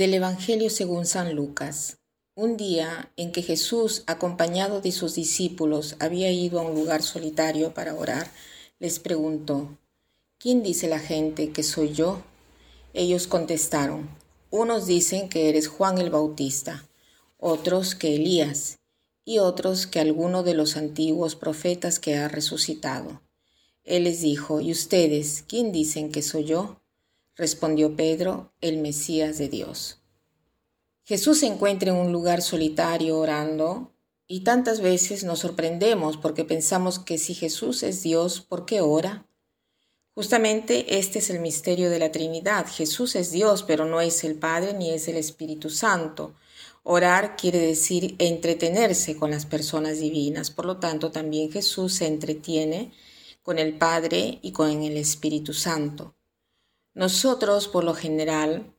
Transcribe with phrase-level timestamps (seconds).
[0.00, 1.98] Del Evangelio según San Lucas.
[2.34, 7.74] Un día en que Jesús, acompañado de sus discípulos, había ido a un lugar solitario
[7.74, 8.30] para orar,
[8.78, 9.76] les preguntó,
[10.38, 12.22] ¿quién dice la gente que soy yo?
[12.94, 14.08] Ellos contestaron,
[14.48, 16.88] unos dicen que eres Juan el Bautista,
[17.36, 18.78] otros que Elías,
[19.26, 23.20] y otros que alguno de los antiguos profetas que ha resucitado.
[23.84, 26.80] Él les dijo, ¿y ustedes quién dicen que soy yo?
[27.40, 29.99] respondió Pedro, el Mesías de Dios.
[31.10, 33.90] Jesús se encuentra en un lugar solitario orando
[34.28, 39.26] y tantas veces nos sorprendemos porque pensamos que si Jesús es Dios, ¿por qué ora?
[40.14, 42.64] Justamente este es el misterio de la Trinidad.
[42.68, 46.36] Jesús es Dios, pero no es el Padre ni es el Espíritu Santo.
[46.84, 50.52] Orar quiere decir entretenerse con las personas divinas.
[50.52, 52.92] Por lo tanto, también Jesús se entretiene
[53.42, 56.14] con el Padre y con el Espíritu Santo.
[56.94, 58.76] Nosotros, por lo general,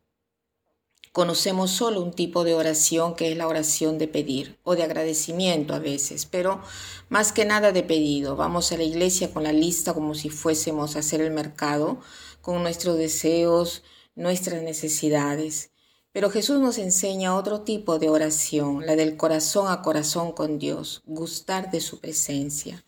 [1.11, 5.73] conocemos solo un tipo de oración que es la oración de pedir o de agradecimiento
[5.73, 6.61] a veces, pero
[7.09, 8.35] más que nada de pedido.
[8.35, 11.99] Vamos a la iglesia con la lista como si fuésemos a hacer el mercado,
[12.41, 13.83] con nuestros deseos,
[14.15, 15.71] nuestras necesidades.
[16.11, 21.03] Pero Jesús nos enseña otro tipo de oración, la del corazón a corazón con Dios,
[21.05, 22.83] gustar de su presencia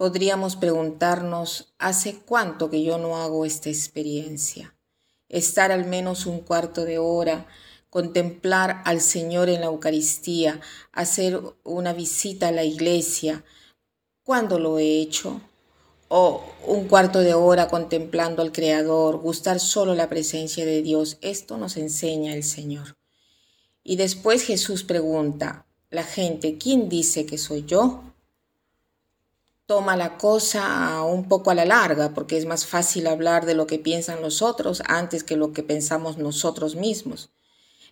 [0.00, 4.74] podríamos preguntarnos, ¿hace cuánto que yo no hago esta experiencia?
[5.30, 7.46] Estar al menos un cuarto de hora,
[7.88, 10.60] contemplar al Señor en la Eucaristía,
[10.92, 13.42] hacer una visita a la iglesia.
[14.22, 15.40] ¿Cuándo lo he hecho?
[16.08, 21.16] O un cuarto de hora contemplando al Creador, gustar solo la presencia de Dios.
[21.22, 22.96] Esto nos enseña el Señor.
[23.82, 28.09] Y después Jesús pregunta, la gente, ¿quién dice que soy yo?
[29.70, 33.68] Toma la cosa un poco a la larga, porque es más fácil hablar de lo
[33.68, 37.30] que piensan los otros antes que lo que pensamos nosotros mismos.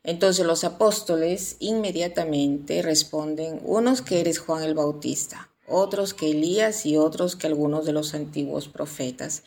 [0.03, 6.97] Entonces los apóstoles inmediatamente responden, unos que eres Juan el Bautista, otros que Elías y
[6.97, 9.45] otros que algunos de los antiguos profetas.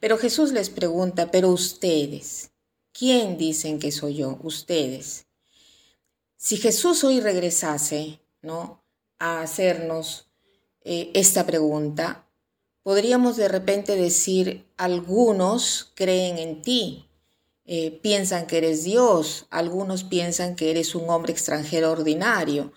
[0.00, 2.52] Pero Jesús les pregunta, pero ustedes,
[2.94, 4.38] ¿quién dicen que soy yo?
[4.42, 5.26] Ustedes.
[6.38, 8.82] Si Jesús hoy regresase, ¿no?
[9.18, 10.30] A hacernos
[10.84, 12.26] eh, esta pregunta,
[12.82, 17.08] podríamos de repente decir, algunos creen en ti,
[17.64, 22.72] eh, piensan que eres Dios, algunos piensan que eres un hombre extranjero ordinario,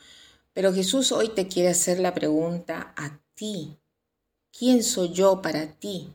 [0.53, 3.77] pero Jesús hoy te quiere hacer la pregunta a ti,
[4.57, 6.13] ¿quién soy yo para ti?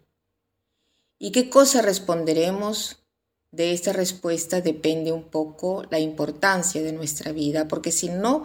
[1.19, 2.99] ¿Y qué cosa responderemos?
[3.53, 8.45] De esta respuesta depende un poco la importancia de nuestra vida, porque si no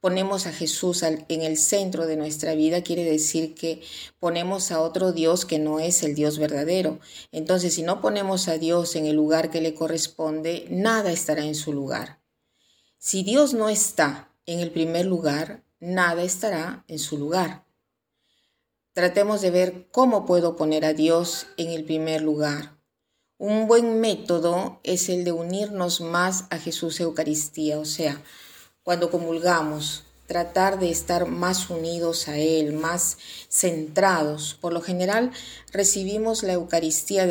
[0.00, 3.82] ponemos a Jesús en el centro de nuestra vida, quiere decir que
[4.18, 7.00] ponemos a otro Dios que no es el Dios verdadero.
[7.32, 11.54] Entonces, si no ponemos a Dios en el lugar que le corresponde, nada estará en
[11.54, 12.20] su lugar.
[12.98, 17.66] Si Dios no está en el primer lugar, nada estará en su lugar.
[18.92, 22.76] Tratemos de ver cómo puedo poner a Dios en el primer lugar.
[23.38, 28.22] Un buen método es el de unirnos más a Jesús Eucaristía, o sea,
[28.86, 34.56] cuando comulgamos, tratar de estar más unidos a Él, más centrados.
[34.60, 35.32] Por lo general
[35.72, 37.26] recibimos la Eucaristía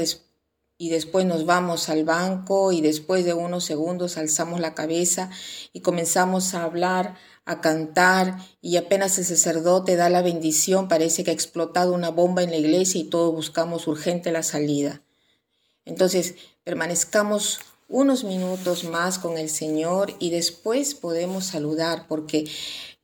[0.77, 5.29] y después nos vamos al banco y después de unos segundos alzamos la cabeza
[5.71, 7.15] y comenzamos a hablar,
[7.45, 12.43] a cantar y apenas el sacerdote da la bendición parece que ha explotado una bomba
[12.43, 15.03] en la iglesia y todos buscamos urgente la salida.
[15.85, 22.45] Entonces permanezcamos unos minutos más con el Señor y después podemos saludar porque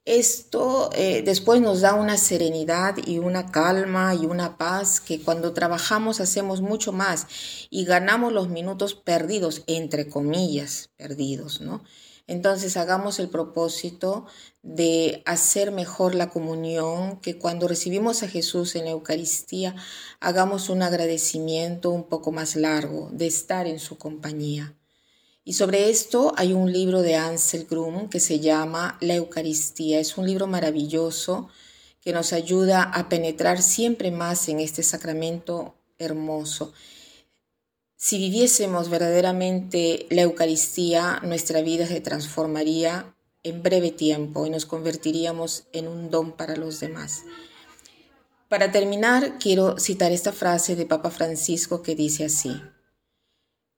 [0.03, 5.53] esto eh, después nos da una serenidad y una calma y una paz que cuando
[5.53, 7.27] trabajamos hacemos mucho más
[7.69, 11.83] y ganamos los minutos perdidos, entre comillas, perdidos, ¿no?
[12.31, 14.25] Entonces hagamos el propósito
[14.63, 19.75] de hacer mejor la comunión, que cuando recibimos a Jesús en la Eucaristía
[20.21, 24.77] hagamos un agradecimiento un poco más largo de estar en su compañía.
[25.43, 29.99] Y sobre esto hay un libro de Ansel Grum que se llama La Eucaristía.
[29.99, 31.49] Es un libro maravilloso
[31.99, 36.71] que nos ayuda a penetrar siempre más en este sacramento hermoso.
[38.03, 45.65] Si viviésemos verdaderamente la Eucaristía, nuestra vida se transformaría en breve tiempo y nos convertiríamos
[45.71, 47.21] en un don para los demás.
[48.49, 52.59] Para terminar, quiero citar esta frase de Papa Francisco que dice así,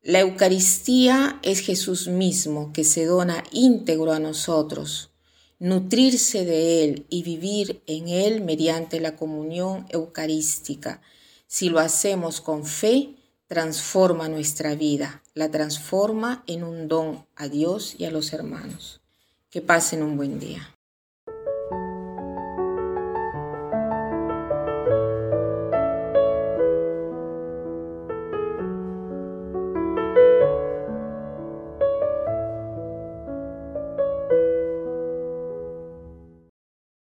[0.02, 5.12] La Eucaristía es Jesús mismo que se dona íntegro a nosotros.
[5.60, 11.02] Nutrirse de Él y vivir en Él mediante la comunión eucarística.
[11.46, 13.18] Si lo hacemos con fe,
[13.54, 19.00] transforma nuestra vida, la transforma en un don a Dios y a los hermanos.
[19.52, 20.76] Que pasen un buen día.